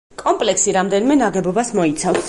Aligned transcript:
კომპლექსი 0.21 0.73
რამდენიმე 0.79 1.19
ნაგებობას 1.21 1.71
მოიცავს. 1.81 2.19